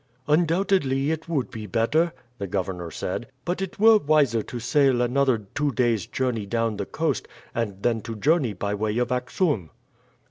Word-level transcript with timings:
"Undoubtedly 0.27 1.11
it 1.11 1.29
would 1.29 1.51
be 1.51 1.67
better," 1.67 2.11
the 2.39 2.47
governor 2.47 2.89
said; 2.89 3.27
"but 3.45 3.61
it 3.61 3.77
were 3.77 3.99
wiser 3.99 4.41
to 4.41 4.59
sail 4.59 4.99
another 4.99 5.37
two 5.53 5.71
days' 5.71 6.07
journey 6.07 6.47
down 6.47 6.75
the 6.77 6.87
coast 6.87 7.27
and 7.53 7.83
then 7.83 8.01
to 8.01 8.15
journey 8.15 8.53
by 8.53 8.73
way 8.73 8.97
of 8.97 9.11
Axoum." 9.11 9.69